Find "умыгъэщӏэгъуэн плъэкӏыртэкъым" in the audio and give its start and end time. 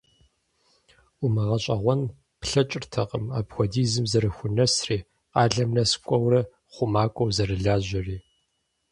1.23-3.25